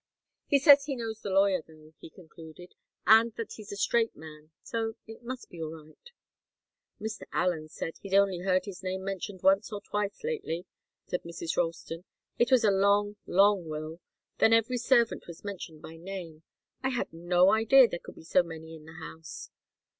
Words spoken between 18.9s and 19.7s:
house."